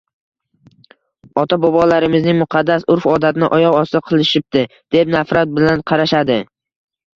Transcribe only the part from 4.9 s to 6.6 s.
deb nafrat bilan qarashadi.